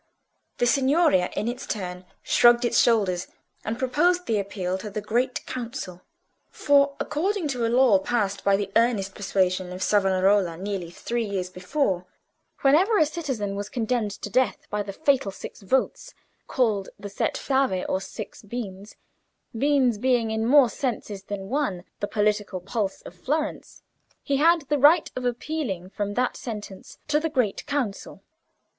[0.57, 3.27] The Signoria in its turn shrugged its shoulders,
[3.63, 6.01] and proposed the appeal to the Great Council.
[6.49, 11.51] For, according to a law passed by the earnest persuasion of Savonarola nearly three years
[11.51, 12.05] before,
[12.61, 16.15] whenever a citizen was condemned to death by the fatal six votes
[16.47, 18.95] (called the set fave or six beans,
[19.55, 23.83] beans being in more senses than one the political pulse of Florence),
[24.23, 28.23] he had the right of appealing from that sentence to the Great Council.